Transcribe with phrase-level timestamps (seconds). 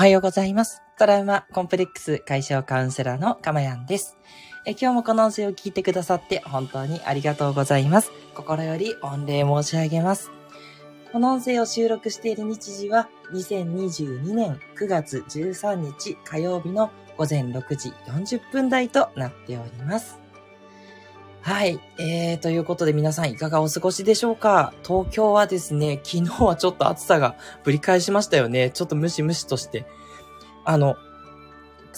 [0.00, 0.80] はようございます。
[0.98, 4.16] トラウマコンプレックス解消カウンセラーのかまやんです。
[4.64, 8.10] え今日もこの音声を聞いてくださって本当にありがとうございます。
[8.34, 10.30] 心より御礼申し上げます。
[11.12, 20.18] この音声を収録している日時は2022年9月13日火曜日の午前6時40分台となっております。
[21.42, 21.80] はい。
[21.98, 24.74] えー、ということで皆さんいかがお過ごしでしょうか？
[24.86, 28.70] 東京はですね、昨日はちょっと暑さがぶり返しましたよね。
[28.70, 29.86] ちょっとムシムシとして。
[30.66, 30.96] あの、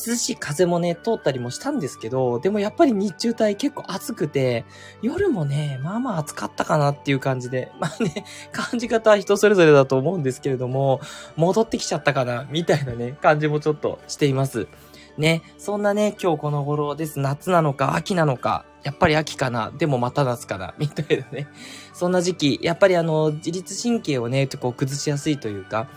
[0.06, 4.64] 涼しい風もね、通ったりもしたんですけど、でもやっぱり日中帯結構暑くて、
[5.02, 11.00] 夜もね、まあまあ暑かったかなっていう感じで、 まあね、感じ方は人それぞれだと思うんですけれども、
[11.34, 14.68] 戻ってきちゃったかな、みたいなね、感じもちょっとしています。
[15.18, 17.20] ね、そんなね、今日この頃です。
[17.20, 21.48] 夏なのか、秋なのか、やっぱり秋かな、でもまた夏かな、みたいなね。
[21.92, 25.88] そんな時期、やっぱりあの、自律神経をね、こう崩しやすいというか、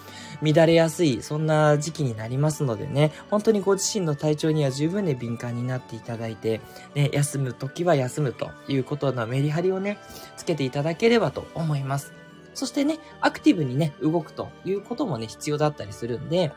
[0.41, 6.61] 乱れやすい、そんな時期になりますのでね、本当にご自身の体調には十分ね、敏感になっていただいて、
[6.93, 9.97] ね、休む時は休むということのメリハリをね、
[10.35, 12.13] つけていただければと思います。
[12.53, 16.51] そしてね、アクティブにね、動くということもね、必要だったりするんで、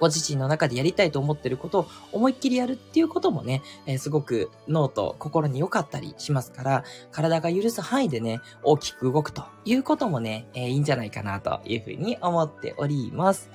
[0.00, 13.50] ご自身の中でやりたいと思ってることを思いっきりやるっていうこともね、えーすごく脳と心に良かったりしますから、体が許す範囲でね、大きく動くということもね、えーいいんじゃないかなというふうに思っております。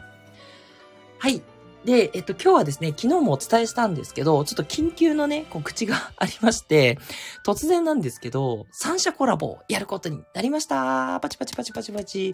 [1.18, 1.42] はい。
[1.86, 6.98] で、えっと、今日はですね、昨日もお伝えしたんですけど、ちょっと緊急のね、告知がありまして、
[7.46, 11.20] 突然なんですけど、三社コラボをやることになりました。
[11.22, 12.34] パチパチパチパチパチ。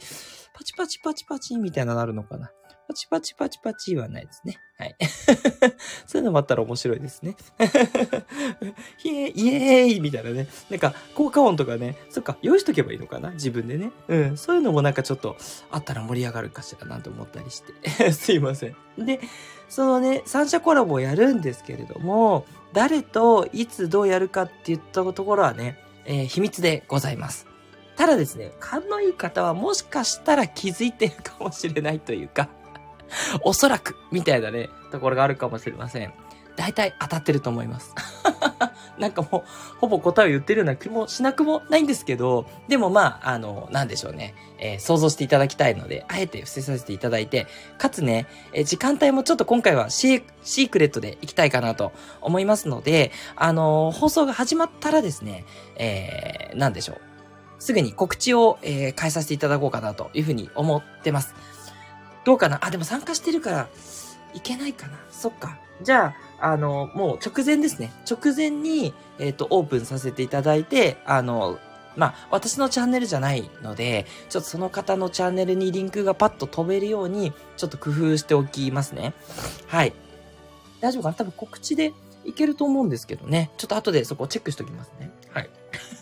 [0.54, 2.52] パチパチパチパチみたいなのなるのかな。
[2.88, 4.60] パチパチパチパチはないですね。
[4.78, 4.96] はい。
[6.06, 7.36] そういうのもあったら面白いですね。
[9.04, 10.48] イエーイ、イエーイみたいなね。
[10.70, 13.32] なんか、効果音とかね、そっか、用意しとけばいいのかな？
[13.32, 13.92] 自分でね。
[14.08, 14.38] うん。
[14.38, 15.36] そういうのもなんかちょっと
[15.72, 17.64] あったら盛り上がるかしらなんて思ったりし
[17.98, 18.12] て。
[18.14, 18.76] すいません。
[18.98, 19.20] で、
[19.70, 27.48] そのね、三者コラボをやるんですけれども、誰といつどうやるかって言ったところはね、えー秘密でございます。
[27.96, 32.50] ただですね、勘のいい方はもしかしたら気づいてるかもしれないというか、
[33.44, 36.14] おそらく、みたいなね、ところがあるかもしれません。
[36.56, 37.94] 大体当たってると思います。
[38.98, 39.44] なんかもう、
[39.80, 44.36] ほぼ答えを言ってるような気もしなくもないんですけど、でもまあ、あの、なんでしょうね。
[44.58, 51.92] えー想像していただきたいので、あえて伏せさせていただいて、かつね、えー時間帯もちょっと今回はシークレットでいきたいかなと
[52.22, 55.44] 思いますので、あの放送が始まったらですね、
[55.76, 57.02] えー、なんでしょう。
[57.60, 61.36] すぐに告知を、えー変えさせていただこうかなというふうに思ってます。
[62.26, 62.60] どうかな？
[62.62, 63.70] あ、でも参加してるから、
[64.34, 65.58] いけないかなそっか。
[65.82, 67.92] じゃあ、あの、もう直前ですね。
[68.10, 71.60] 直前に、えっ、と、オープンさせていただいて、あの、
[71.96, 79.14] まあ、私のチャンネルじゃないので、ちょっとその方のチャンネルにリンクがパッと飛べるように、ちょっと工夫しておきますね。
[79.68, 79.94] はい。
[80.82, 81.16] 大丈夫かな？
[81.16, 81.94] 多分告知で
[82.26, 83.52] いけると思うんですけどね。
[83.58, 85.10] ちょっと後でそこチェックしておきますね。
[85.32, 85.50] はい。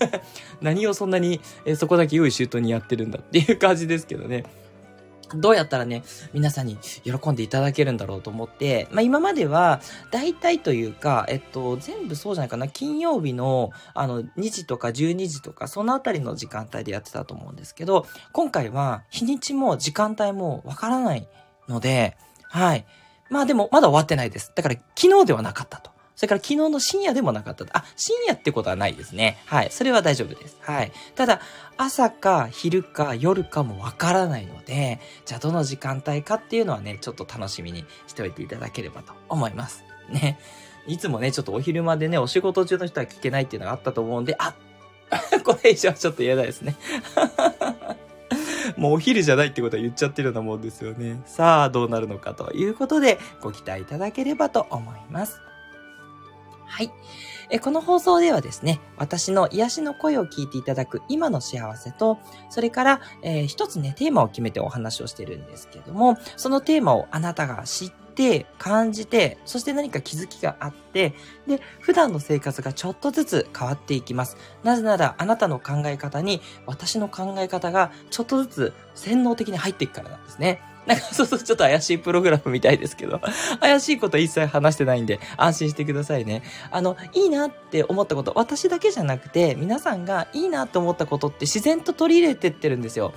[0.62, 4.46] 何をそんなに、えーそこだけ用意周到にやってるんだっていう感じですけどね。
[5.36, 21.28] どうやったらね、皆さんに喜んでいただけるんだろうと思って、まあ今までは、大体というか、えっと、全部そうじゃないかな、金曜日の、あの、2時とか12時とか、そのあたりの時間帯でやってたと思うんですけど、今回は、日にちも時間帯もわからない
[21.68, 22.18] ので、
[22.50, 22.86] はい。
[23.30, 24.52] まあでも、まだ終わってないです。
[24.54, 25.93] だから、昨日ではなかったと。
[26.16, 27.66] それから昨日の深夜でもなかった。
[27.74, 29.40] あ、深夜ってことはないですね。
[29.46, 29.72] はい。
[29.72, 30.58] それは大丈夫です。
[30.62, 30.92] はい。
[31.16, 31.42] ただ、
[31.78, 39.84] 朝か昼か夜かもわからないので、じゃあどの時間帯かっていうのはね、ちょっと楽しみにしておいていただければと思います。
[40.10, 40.40] ね。
[40.86, 44.54] いつもね、ちょっとお昼間でね、お仕事中の人は聞けないっていうのがあったと思うんで、あ
[45.44, 46.76] これ以上はちょっと嫌だですね。
[48.78, 51.22] もうお昼じゃないってことは言っちゃってるようなもんですよね。
[51.26, 55.40] さあ、どうなるのかということで、ご期待いただければと思います。
[56.74, 56.92] はい。
[57.52, 62.18] えこの放送ではですね、私の癒しの声を聞いていただく今の幸せと、
[62.50, 71.16] それから、えー一つね、テーマを決めてお話をしてるんですけども、そのテーマをあなたが知って、感じて、そして何か気づきがあって、
[71.48, 74.38] で、普段の生活がちょっとずつ変わっていきます。
[74.64, 80.62] なぜなら、あなたの考え方に、私の考え方がちょっとずつ洗脳的に入っていくからなんですね。
[80.86, 83.22] なんか、そうそう、ちょっと怪しいプログラムみたいですけど、
[83.62, 86.44] 怪しいこと一切話してないんで、安心してくださいね。
[86.72, 93.14] あの、いいなって思ったこと、私だけじゃなくて、皆さんがいいなって思ったことって自然と取り入れてってるんですよ。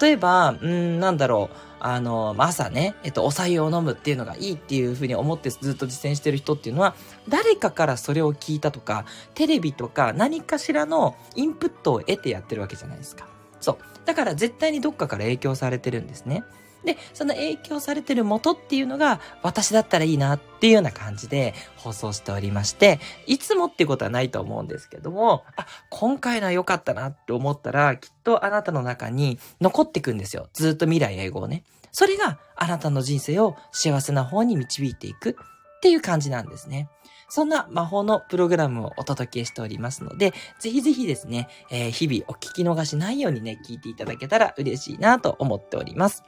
[0.00, 1.56] 例えば、うん、なんだろう。
[1.82, 6.94] あの、朝ね、えっと、お酒を飲むっていうのがいいっていうふうに思ってずっと実践してる人っていうのは、
[7.26, 13.26] 誰かからそれを聞いたとか、テレビとか何かしらのインプットを得てやってるわけじゃないですか。
[13.60, 13.78] そう。
[14.04, 16.44] だから絶対にどっかから影響されてるんですね。
[16.84, 30.48] で、その影響されてる元っていうのが私だったらいいなっていうような感じで放送しておりまして、いつもっていうことはないと思うんですけども、あ、今回のは良かったなって思ったら、きっとあなたの中に残ってくんですよ。
[30.52, 31.64] ずっと未来英語をね。
[31.92, 36.88] それがあなたの人生を幸せな方に導いていくっていう感じなんですね。
[37.30, 46.24] そんな魔法のプログラムをお届けしておりますので、ぜひぜひですね、えー、日々お聞き逃しないようにね、聞いていただけたら嬉しいなと思っております。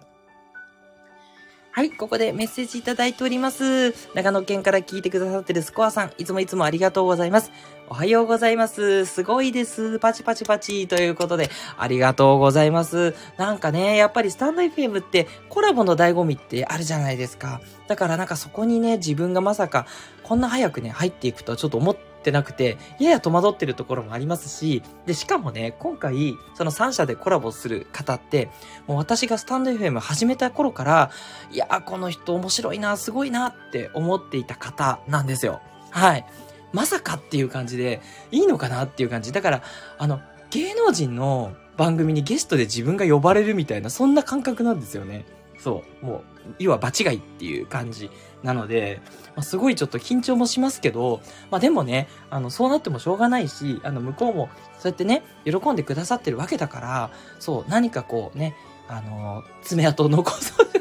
[1.74, 3.92] はい、ここでメッセージいただいております。
[4.14, 7.50] 長野県から聞いてくださってるスコアさん、いつもいつもありがとうございます。
[7.88, 9.06] おはようございます。
[9.06, 9.98] すごいです。
[9.98, 10.86] パチパチパチ。
[10.86, 11.48] ということで、
[11.78, 13.14] ありがとうございます。
[13.38, 17.62] なんかね、やっぱりスタンド FM ってコラボの醍醐味ってあるじゃないですか。
[17.88, 19.86] だからなんかそこにね、自分がまさか、
[20.24, 28.48] こんな早くね、入っていくとちょっと思ってってなくて、やや戸惑ってるところもありますし、で、しかもね、今回、その3社でコラボする方って、
[28.86, 31.10] もう私がスタンド FM 始めた頃から、
[31.50, 35.60] いや、この人面白いな、すごいなって思っていた方なんですよ。
[35.90, 36.24] はい。
[36.72, 39.32] まさかっていう感じで、いいのかなっていう感じ。
[39.32, 39.62] だから、
[39.98, 40.20] あの、
[40.50, 45.24] 芸能人の番組にゲストで自分が呼ばれるみたいな、そんな感覚なんですよね。
[45.62, 46.06] そう。
[46.06, 48.10] もう、要は場違いっていう感じ
[48.42, 49.00] なので、
[49.36, 51.20] まあ、すごいちょっと緊張もしますけど、
[51.50, 54.48] まあでもね、あの、そうなってもしょうがないし、あの、向こうも
[54.78, 58.56] そうやってね、喜んでくださってるわけだから、そう、何かこうね、
[58.88, 60.71] あの、爪痕を残そうと、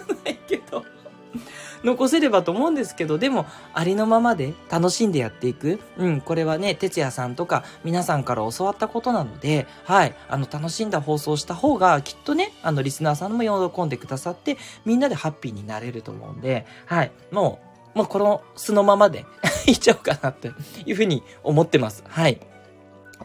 [1.84, 5.80] 残せればと思うんですけど、でも、ありのままで楽しんでやっていく。
[5.98, 17.60] うん、これはね、哲也さんとか皆さんから教わったことなので、はい、あの、楽しんだ放送した方が、きっとね、あの、リスナーさんも喜んでくださって、みんなでハッピーになれると思うんで、はい、も
[17.96, 19.26] う、もうこの素のままで
[19.68, 20.52] いっちゃおうかなって
[20.86, 22.04] いうふうに思ってます。
[22.08, 22.40] はい。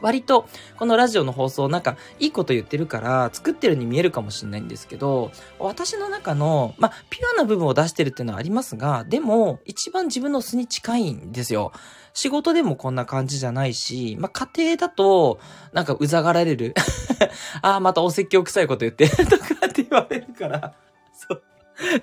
[0.02, 11.72] 割と、このラジオの放送なんか、いいこと言ってるから、作ってるに見えるかもしれないんですけど、私の中の、まあ、ピュアな部分を出してるっていうのはありますが、でも、一番自分の素に近いんですよ。
[12.12, 15.38] 仕事でもこんな感じじゃないし、まあ、家庭だと、
[15.72, 16.75] なんかうざがられる。
[17.60, 20.75] ああ、またお説教臭いこと言って とかって言われるから、
[21.12, 21.42] そう。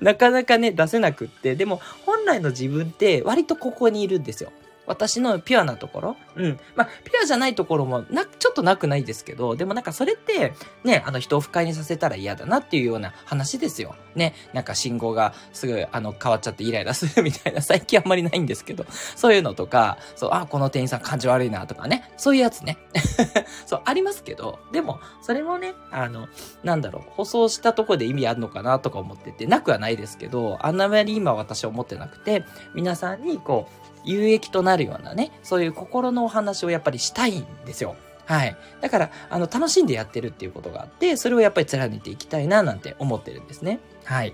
[0.02, 1.56] なかなかね、出せなくって。
[1.56, 4.52] でも、本来の自分って割とここにいるんですよ。
[4.86, 6.18] 私のピュアなところ？
[6.36, 6.60] うん。
[6.76, 10.54] まあ、ピュアじゃないところもな、ちょっとなくないですけど、でもなんかそれって、
[10.84, 13.96] ね、あの人を不快にさせたら嫌だなっていうような話ですよ。
[14.16, 14.34] ね。
[14.54, 18.86] なんか信号がすぐ、あの、変わっちゃってイライラするみたいな、 最近あんまりないんですけど、
[19.16, 22.12] そういうのとか、そう、あ、この店員さん感じ悪いなとかね。
[22.18, 22.78] そういうやつね。
[23.66, 26.28] そう、ありますけど、でも、それもね、あの、
[26.64, 32.44] なんだろう、舗装したとこで意味あるのかなとか思ってて、なくはないですけど、あんなまり今私は思ってなくて、
[32.76, 37.96] 皆さんにこう、有益となるようなね、そういう心のお話をやっぱりしたいんですよ。
[38.26, 38.56] はい。
[38.82, 43.80] だから、あの、楽しんでやってるっていうことがあって、それをやっぱり貫いていきたいな、なんて思ってるんですね。
[44.06, 44.34] はい。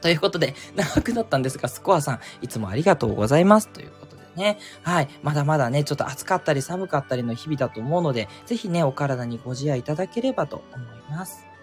[0.00, 3.68] ということで、 長くなったんですが、スコアさん、いつもありがとうございます。
[3.68, 4.58] ということでね。
[4.82, 5.08] はい。
[5.22, 11.53] まだまだね、ちょっと暑かったり寒かったりの日々だと思うので、ぜひね、お体にご自愛いただければと思います。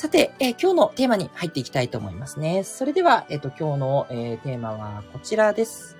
[0.00, 2.64] さて、えー、今日のテーマに入っていきたいと思いますね。
[2.64, 5.94] それでは、えっ、ー、と、今日の、えー、テーマはこちらです。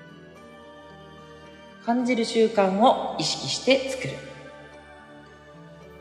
[1.84, 4.14] 感じる習慣を意識して作る。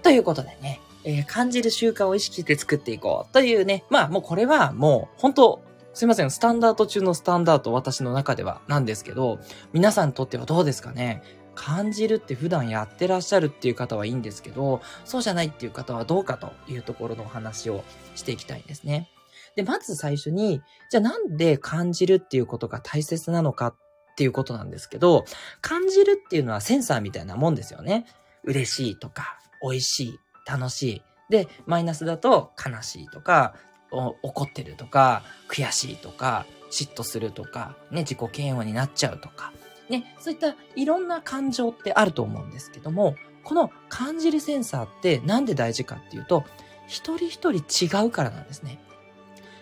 [0.02, 5.62] ということでね、え感じる習慣を意識して作っていこうというね、まあもうこれはもう本当
[5.94, 9.40] すいません、スタンダード中のスタンダード私の中ではなんですけど、
[9.74, 11.22] 皆さんにとってはどうですかね？
[11.56, 17.84] 感じるって普段やってらっしゃるっていう方はいいんですけど、そうじゃないっていう方はどうかというところのお話を
[18.16, 19.10] していきたいんですね。
[19.56, 23.76] で、まず最初に、じゃあなんで感じるっていうことが大切なのかっ
[24.16, 25.26] ていうことなんですけど、
[25.62, 28.06] 感じるっていうのはセンサーみたいなもんですよね。
[28.44, 31.02] 嬉しいとか、美味しい、楽しい。
[31.30, 33.56] で、マイナスだと悲しいとか、
[33.92, 39.52] 怒ってるとか、悔しいとか、嫉妬するとか、ね、自己嫌悪になっちゃうとか、
[39.90, 46.44] ね、そういったいろんな感情ってあると思うんですけども、この感じるセンサーってなんで大事かっていうと、
[46.88, 48.80] 一人一人違うからなんですね。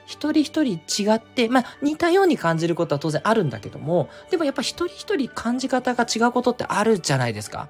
[0.05, 7.69] 一人一人違って、まあ似たように感じることは当然あるんだけども、でもやっぱ一人一人感じ方が違うことってあるじゃないですか。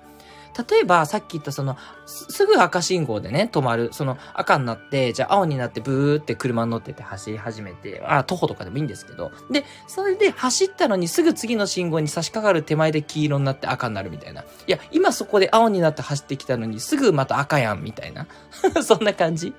[0.70, 3.90] 例えば、さっき言ったその、すぐ赤信号でね、止まる。
[3.92, 9.32] その赤になって、じゃあ青になってブーって車に乗ってて走り始めて、あ、徒歩とかでもいいんですけど。
[9.52, 14.42] で、それで走ったのにすぐ次の信号に差し掛かる手前で黄色になって赤になるみたいな。
[14.42, 18.28] いや、今そこで青になって走ってきたのにすぐまた赤やんみたいな。
[18.84, 19.54] そんな感じ。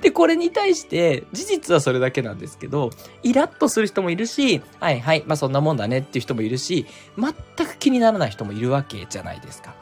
[0.00, 2.90] で、これに対して、事実はそれだけなんですけど、
[3.22, 6.86] イラッとする人もいるし、はいはい、まあそんなもんだねっていう人もいるし、
[7.16, 9.74] 全く気にならない人もいるわけじゃないですか。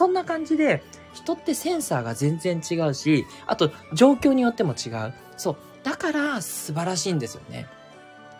[0.00, 5.12] そんな感じで、人ってセンサーが全然違うし、あと状況によっても違う。
[5.36, 5.56] そう。
[5.82, 7.66] だから素晴らしいんですよね。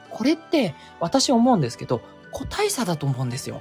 [0.08, 2.00] これって私思うんですけど、
[2.32, 3.60] 個体差だと思うんですよ。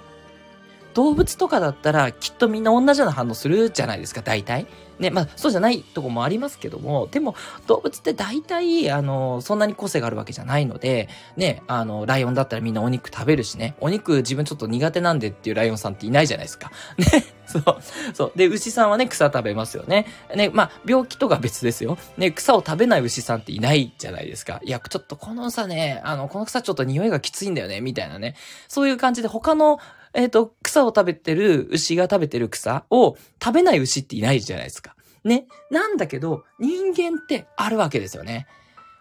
[1.00, 4.68] 動物とかだったらきっとみんな同じような反応するじゃないですか、大体。
[5.00, 7.36] ね、まあそうじゃないとこもありますけども、でも
[7.68, 16.70] 動物って大体、あの、そんなに個性があるわけじゃないので、ね、あの、ライオンだったらみんなお肉食べるしね、お肉自分ちょっと苦手なんでっていうライオンさんっていないじゃないですか。
[17.00, 17.06] ね、
[17.46, 17.63] そう、
[18.13, 18.32] そう。
[18.36, 20.06] で、牛さんはね、草食べますよね。
[20.36, 21.98] ね、まあ病気とか別ですよ。
[22.18, 24.60] ね、草を食べない牛さんっていないじゃないですか。
[24.65, 28.36] いや、ちょっとこのさね、あの、この草ちょっと匂いがきついんだよね、みたいなね。
[28.68, 29.79] そういう感じで他の
[30.13, 34.96] えっ、ー、と、草を食べてる牛が食べてる草を食べない牛っていないじゃないですか。
[35.24, 35.48] ね。
[35.72, 38.48] なんだけど、人間ってあるわけですよね。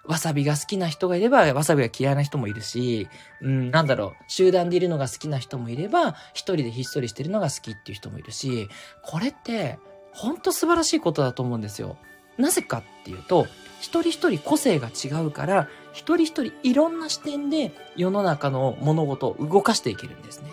[0.05, 3.09] わさびが好きな人がいれば、わさびが嫌いな人もいるし、
[3.43, 8.69] うん、なんだろう、集団でいるのが好きな人もいれば、一人でひっそりしてるのが好きっていう人もいるし、
[9.03, 9.79] これって、
[10.13, 11.99] ほんと素晴らしいことだと思うんですよ。
[12.39, 13.47] なぜかっていうと、
[13.81, 20.51] 一人一人個性が違うから、一人一人いろんな視点で世の中の物事を動かしていけるんですね。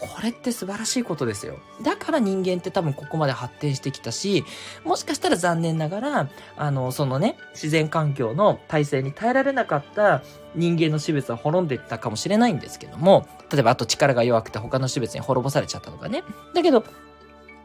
[0.00, 1.58] これって素晴らしいことですよ。
[1.82, 4.44] だから人間って多分ここまで発展してきたし、
[4.84, 10.22] もしかしたら残念ながら、あの、そのね、自然環境の体制に耐えられなかった
[10.54, 16.24] 人間の種別は滅んでいったかもしれないんですけども、例えばあと力が弱くて他の種別に滅ぼされちゃったとかね。
[16.54, 16.82] だけど、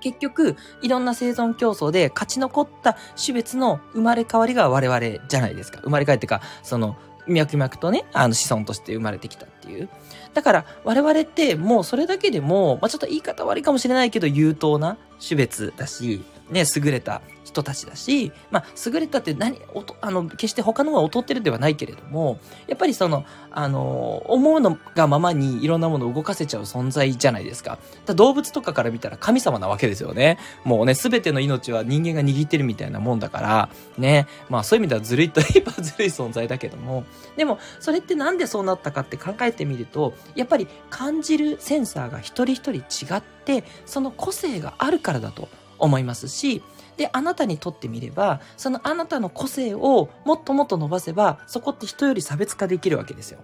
[0.01, 5.79] 結局、いろんな生存競争で勝ち残った種別の生まれ変わりが我々じゃないですか。
[5.81, 6.95] 生まれ変わりっていうか、その、
[7.27, 9.89] 脈々とね、あの子孫として生まれてきたっていう。
[10.33, 19.59] だから我々ってもうそれだけでも、まあ、ちょっと言い方悪いかもしれないけど優等な種別だし、ね、優れた人たちだし、まあ、優れたって何、
[20.01, 27.79] あの、決して他のも劣ってるではないけれども、やっぱりその、あの、思うのがままにいろんなものを動かせちゃう存在じゃないですか。
[28.05, 30.37] か動物とかから見たら神様なわけですよね。
[30.63, 37.05] もうね、すべての命は人間が握ってるみたいなもんだから、ね、まあそういう意味ではずるいといえばずるい存在だけども、
[37.37, 45.47] でも、それってなんでそうなったかって考えてみると、やっぱり感じるセンサーが一人一人違って、その個性があるからだと
[45.79, 46.61] 思いますし、
[46.97, 53.39] で、あなたにとってみれば、そのあなたの個性をもっともっと伸ばせば、そこって人より差別化できるわけですよ。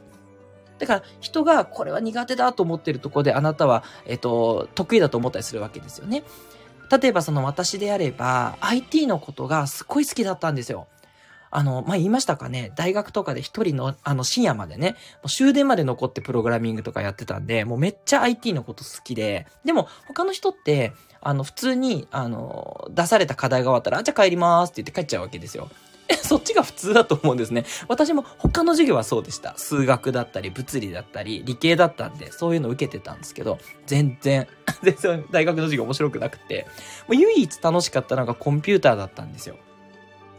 [0.80, 6.24] だから人がこれは苦手だと思ってるところであなたは、えっと、得意だと思ったりするわけですよね。
[6.92, 10.88] 例えばその私であれば、IT のことがすごい好きだったんですよ。
[11.52, 25.70] あの、ま、言いましたかね、大学とかで一人の、あの、深夜までね、もう終電まで残ってプログラミングとかやってたんで、もうめっちゃ IT のこと好きで、でも他の人って、あの、普通に、あの、出された課題が終わったら、あ、じゃあ帰りますって言って帰っちゃうわけですよ。
[26.24, 27.66] そっちが普通だと思うんですね。
[27.88, 29.54] 私も他の授業はそうでした。
[29.58, 34.48] 数学だったり、物理だったり、理系だったんで、そういうの受けてたんですけど、全然、
[34.84, 36.68] 全然大学の授業面白くなくて、
[37.08, 39.58] もう唯一楽しかったのがコンピューターだったんですよ。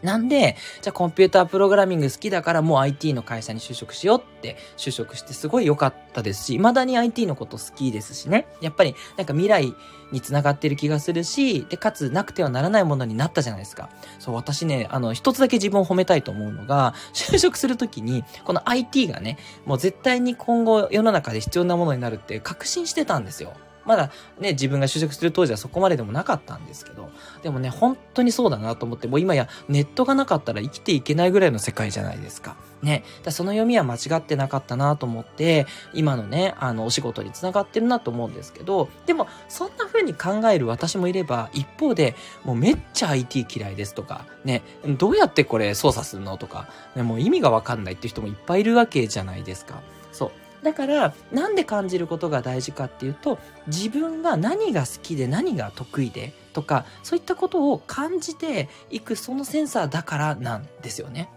[0.03, 8.47] なんで、じゃあコンピュータープログラミング好きだからもう IT の会社に就職しようって就職してすごい良かったですし、未だに IT のこと好きですしね。
[8.61, 9.75] やっぱりなんか未来
[10.13, 13.89] につながってる気がするし、で、かつなくてはならないものになったじゃないですか。
[14.19, 23.55] そう、私ね、あの、一つだけ自分を褒めたいと思うのが、就職するときに、この IT がね、もう絶対に今後世の中で必要なものになるって確信してたんですよ。
[23.85, 27.11] まだね、自分が就職する当時はそこまででもなかったんですけど、
[27.43, 32.57] でもね、本当にそうだなと思って、もう今やネットがなかったら生きていけないぐらいの世界じゃないですか。
[32.83, 33.05] ね。
[33.23, 44.63] だその読みは間違ってなかったなと思って、今のね、あの、お仕事につながってるなと思うんですけど、でも、そんな風に考える私もいれば、一方で、もうめっちゃ IT 嫌いですとか、ね、
[44.99, 49.81] どうやってこれ操作するのとか、ね、もう意味がわかんないっていう人もいっぱいいるわけじゃないですか。
[50.13, 50.42] そう。
[50.63, 61.29] だから、なんで感じることが大事かっていうと、自分が何が好きで何が得意でとか、そういったことを感じていくそのセンサーだからなんですよね。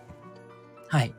[0.88, 1.14] はい。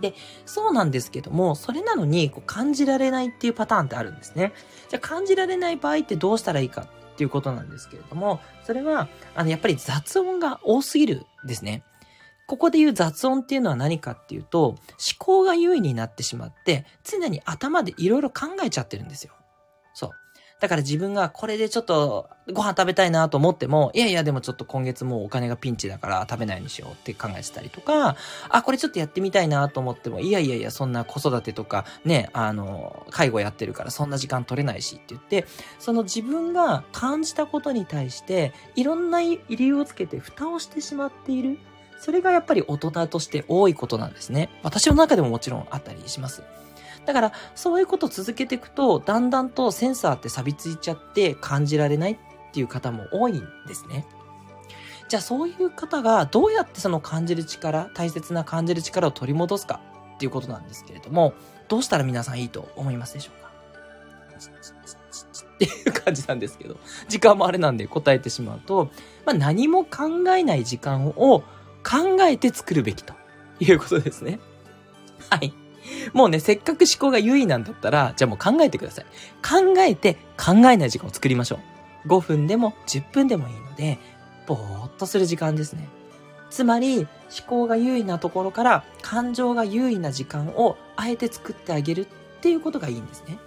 [0.00, 0.14] で、
[0.46, 4.52] そうなんですけども、それなのにこう感じられないっていうパターンってあるんですね。
[4.88, 11.82] じゃあ感じられない場合ってどうしたらいいかっていうことなんですけれども、それは、あの、やっぱり雑音が多すぎるですね。
[12.48, 14.78] ここで言う雑音っていうのは何かっていうと、思
[15.18, 19.34] 考が優位になってしまって、常に頭でいろいろ考えちゃってるんですよ。
[19.92, 20.10] そう。
[20.58, 28.16] だから自分がこれでちょっとご飯食べたいなと思っても、いやいやでもちょっと今月もうお金がピンチだから食べないようにしようって考えてたりとか、
[28.48, 35.44] あ、これちょっとやってみたいなと思っても、いやいやいや、そんな子育てとかね、あの、介護やってるからそんな時間取れないしって言って、
[35.78, 41.58] その自分が感じたことに対して、いろんな理由をつけて蓋をしてしまっている。
[42.00, 44.50] それがやっぱり大人として多いことなんですね。
[44.62, 46.42] 私の中でももちろんあったりします。
[47.06, 52.18] だから、そういうことを続けていくと、だんだんとセンサーって錆びついちゃって感じられないっ
[52.52, 54.06] ていう方も多いんですね。
[55.08, 59.80] じゃあそういう方がどうやってその感じる力、大切な感じる力を取り戻すか
[60.16, 61.32] っていうことなんですけれども、
[61.68, 63.48] どうしたら皆さんいいと思いますでしょうか？
[63.48, 63.50] っ
[65.58, 66.76] ていう感じなんですけど、
[67.08, 68.90] 時間もあれなんで答えてしまうと、
[69.24, 71.42] まあ、何も考えない時間を
[71.82, 73.14] 考えて作るべきと
[73.60, 74.40] いうことですね。
[75.30, 75.52] はい。
[76.12, 79.06] もうね、せっかく思考が優位なんだったら、じゃあもう考えてください。
[79.42, 81.60] 考えて考えない時間を作りましょ
[82.04, 82.08] う。
[82.08, 83.98] 5分でも10分でもいいので、
[84.46, 85.88] ぼーっとする時間ですね。
[86.50, 92.06] つまり、思考が優位なところから感情が優位な時間をあえて作ってあげるっ
[92.40, 93.38] ていうことがいいんですね。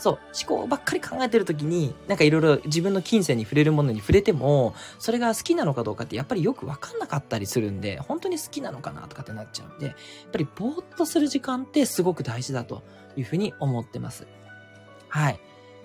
[0.00, 9.96] そう、思考ばっかり考えてる時に、なんかいろいろ自分の金銭に触れるものに触れても、それが好きなのかどうかってやっぱりよくわかんなかったりするんで、本当に好きなのかなとかってなっちゃうんで、やっ
[10.32, 12.82] ぱりぼーっとする時間ってすごく大事だと
[13.14, 14.26] いうふうに思ってます。
[15.08, 15.40] はい。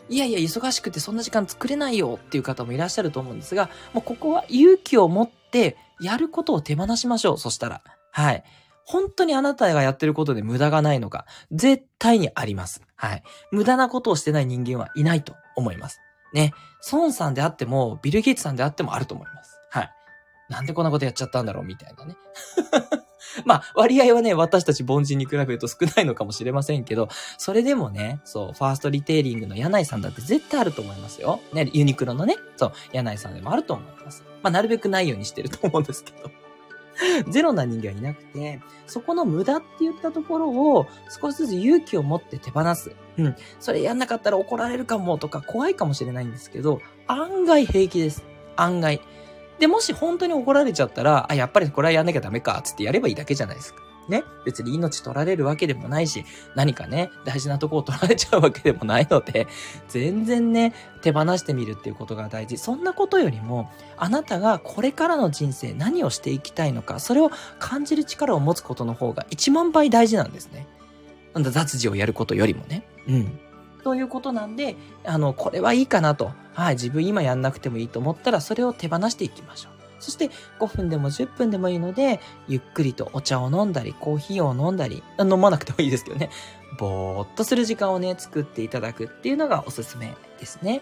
[0.08, 7.38] いやいや、忙しくてそんな時間作れないよっていう方もいらっしゃると思うんですが、もうここは勇気を持ってやることを手放しましょう。
[7.38, 7.82] そしたら。
[8.12, 8.44] はい。
[8.86, 12.82] 本当にあなたがやってることで無駄がないのか、絶対にあります。
[12.96, 13.24] はい。
[13.52, 16.00] 無駄なことをしてない人間はいないと思います。
[16.34, 16.54] ね。
[16.92, 19.60] 孫さんであっても、ビル・ゲイツさんであってもあると思います。
[19.72, 19.90] はい。
[20.50, 22.16] なんでこんなことやっちゃったんだろうみたいなね。
[23.44, 31.42] まあ、割合はね、私たち凡人に比べると少ないのかもしれませんけど、それでもね、そう、ファーストリテイリングの柳井さんだって絶対あると思いますよ。
[31.52, 34.24] ね、ユニクロのね、そう、柳井さんでもあると思います。
[34.44, 36.45] まあ、なるべくないようにしてると思うんですけど。
[37.30, 42.96] ゼロな人間はいなくて、そこの無駄って言ったところを少しずつ勇気を持って手放す。
[43.18, 43.36] うん。
[43.60, 48.24] それやんなかったら怒られるかもとか怖いかもしれないんですけど、案外平気です。
[48.56, 49.02] 案外。
[49.60, 53.82] で、もし本当に怒られちゃったら、あ、やっぱりこれはやんなきゃダメか、つってやればいいだけじゃないですか。
[54.10, 54.24] ね。
[54.46, 59.48] 別に命取られるわけでもないし、何かね、大事なとこを取られちゃうわけでもないので、
[59.88, 62.58] 全然ね、手放してみるっていうことが大事。
[62.58, 70.68] そんなことよりも、あなたがこれからの人生何をしていきたいのか、それを感じる力を持つことの方が1万倍大事なんですね。
[71.34, 72.88] なんだ、雑事をやることよりもね。
[73.08, 73.40] うん。
[73.84, 76.32] ということなんで、あの、これはいいかなと。
[76.54, 79.75] はい、自分今やんなくてもいいと思ったら、それを手放していきましょう。
[80.00, 80.30] そして
[80.60, 86.30] 5分でも10分でもいいので、ゆっくりとお茶を飲んだり、コーヒーを飲んだり、飲まなくてもいいですけどね、
[86.78, 90.82] ぼーっとする時間をね、作っていただくっていうのがおすすめですね。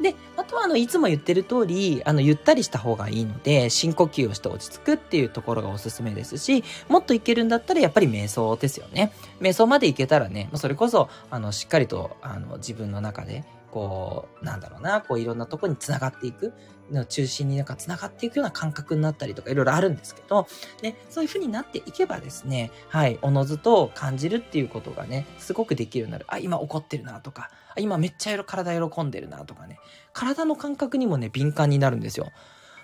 [0.00, 9.12] で、あとはあの、いつも言ってる通り、あの、ゆったりした方がいいので、深呼吸をして落ち着くっていうところがおすすめですし、もっといけるんだったらやっぱり瞑想ですよね。
[9.40, 16.52] 瞑想までいけたらね、それこそ、あの、しっかりと、あの、自分の中で、こう、なんだろうな、こういろんなとこに繋がっていく、
[16.90, 20.46] の中心になんか繋がっていくような感覚になったりとかいろいろあるんですけど、
[20.82, 26.24] ね、そういう風になっていけばですね、はい、おのずと感じるっていうことがね、すごくできるようになる。
[26.28, 29.78] あ、今怒ってるなとか、あ今めっちゃ体喜んでるなとかね、
[30.12, 32.30] 体の感覚にもね、敏感になるんですよ。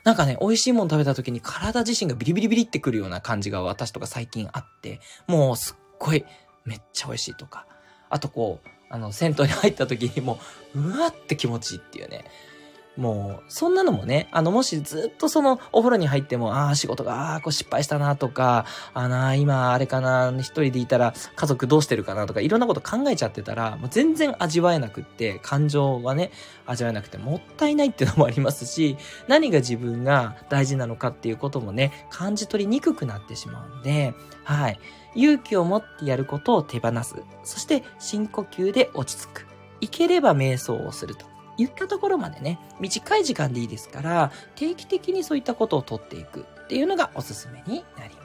[0.05, 6.27] なんかね、美味しいもの食べた時に体自身がビリビリビリってくるような感じが私とか最近あって、もうすっごい
[6.67, 7.67] めっちゃ美味しいとか、
[8.11, 10.39] あとこう、あの、銭湯に入った時にも
[10.75, 12.25] う、うわって気持ちいいっていうね。
[12.97, 26.31] もう、そんなのもね、あの、もしずっとそのお風呂に入っても、ああ、仕事が、ああ、こう失敗したなとか、あな、今、あれかな、一人でいたら家族どうしてるかなとか、いろんなこと考えちゃってたら、もう全然味わえなくって、感情はね、
[26.67, 34.79] 味わえなくてもったいないっていうのもありますし、何が自分が大事なのかっていうこともね、感じ取りにくくなってしまうんで、はい。
[35.15, 37.17] 勇気を持ってやることを手放す。
[37.43, 39.47] そして深呼吸で落ち着く。
[39.81, 41.27] いければ瞑想をすると。
[41.57, 48.24] 言ったところまでね、短い時間でいいですから、定期的にそういったことをとっていくっていうのがおすすめになります。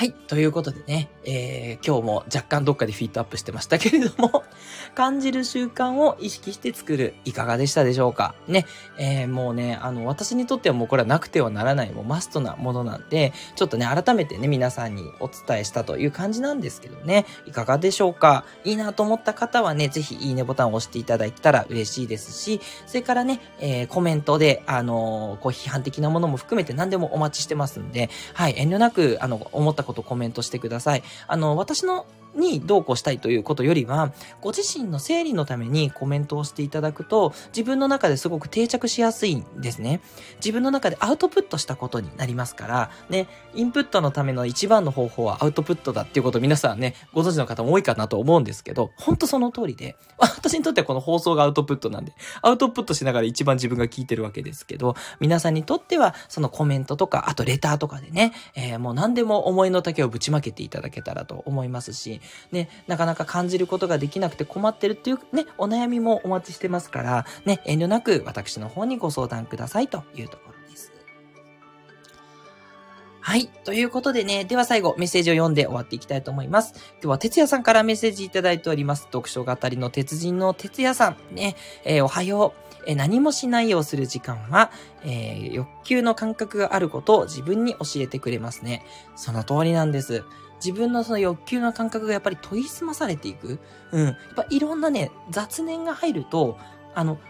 [0.00, 0.12] はい。
[0.12, 4.44] ということでね、えー、今日も若干どっかでフィートアップしてましたけれども
[4.96, 8.34] 感じる習慣を意識して作る、いかがでしたでしょうか？
[8.48, 8.64] ね、
[8.96, 18.46] えー、もうね、あの、私にとってはもうこれはなくてはならない、もうマストなものなんで、ちょっとね、改めてね、皆さんにお伝えしたという感じなんですけどね、いかがでしょうか？
[18.64, 31.02] いいなと思った方はね、ぜひいいねボタンを押していただいたら嬉しいですし、それからね、えー、コメントで、あのこう、批判的なものも含めて何でもお待ちしてますんで、はい、遠慮なく、あの、思ったことコメントしてください。
[31.26, 40.00] あの、私のにどうこうしたいということよりは、ご自身の整理のためにコメントをしていただくと、自分の中ですごく定着しやすいんですね。
[40.36, 52.12] 自分の中でアウトプットしたことになりますから、ね、インプットのための一番の方法はアウトプットだっていうこと皆さんね、ご存知の方も多いかなと思うんですけど、ほんとその通りで、私にとってはこの放送がアウトプットなんで、
[52.42, 62.19] アウトプットしながら一番自分が聞いてるわけですけど、皆さんにとってはそのコメントとか、あとレターとかでね、えー、もう何でも思いの丈をぶちまけていただけたらと思いますし、
[62.52, 70.92] ね、なかなか感じることができなくて困ってるっていうね、お悩みもお待ちしてますから、ね、遠慮なく私の方にご相談くださいというところです
[73.22, 73.48] はい。
[73.64, 76.72] ということでね、では最後、メッセージを読んで終わっていきたいと思います。
[76.94, 79.02] 今日は哲也さんからメッセージいただいております。
[79.02, 81.16] 読書語りの鉄人の哲也さん。
[81.34, 81.54] ね、
[81.84, 82.70] えー、おはよう。
[82.86, 84.70] え、何もしないをする時間は、
[85.04, 88.84] えー、欲求の感覚があることを自分に教えてくれますね。
[89.16, 90.24] その通りなんです。
[90.64, 93.58] 自分のその欲求の感覚がやっぱり研ぎ澄まされていく。
[93.92, 94.04] うん。
[94.06, 96.58] やっぱいろんなね、雑念が入ると、
[96.94, 97.20] あの、考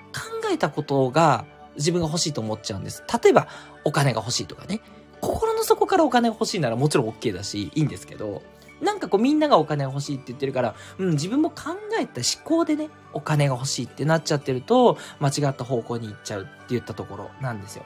[0.53, 1.45] えたことが
[1.77, 3.05] 自分が欲しいと思っちゃうんです。
[3.23, 3.49] 例えば、
[3.85, 4.81] お金が欲しいとかね。
[5.21, 8.43] 心の底からお金が欲しいならもちろん OK だし、いいんですけど、
[8.81, 17.85] なんかこうみんながお金が欲しいって言ってるから、うん、自分も考えた思考でね、お金が欲しいってなっちゃってると、間違った方向に行っちゃうって言ったところなんですよ。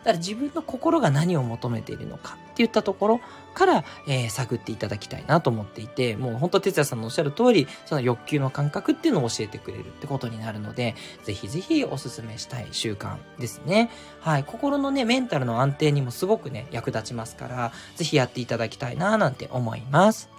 [0.00, 3.20] だから自分の心が何を求めているのかって言ったところ
[3.54, 13.90] から、えー、探っていただきたいなと思っていて、もう本当哲也さんのおっしゃる通り、その欲求の感覚っていうのを教えてくれるってことになるので、ぜひぜひお勧めしたい習慣ですね。
[14.20, 14.44] はい。
[14.44, 20.30] 心のね、メンタルの安定にもすごくね、役立ちますから、ぜひやっていただきたいななんて思います。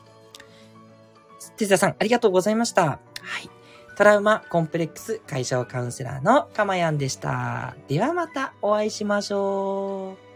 [1.58, 2.84] 哲也さん、ありがとうございました。
[2.84, 3.00] は
[3.44, 3.61] い。
[4.02, 7.76] トラウマコンプレックス解消カウンセラーのかまやんでした。
[7.88, 10.31] ではまたお会いしましょう。